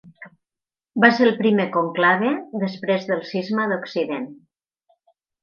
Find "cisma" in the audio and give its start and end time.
3.33-3.67